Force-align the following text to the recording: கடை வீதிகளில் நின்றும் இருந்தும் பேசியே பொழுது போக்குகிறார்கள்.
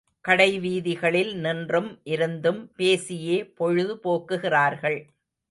கடை 0.25 0.59
வீதிகளில் 0.59 1.33
நின்றும் 1.35 1.99
இருந்தும் 2.05 2.71
பேசியே 2.75 3.37
பொழுது 3.53 3.95
போக்குகிறார்கள். 4.03 4.99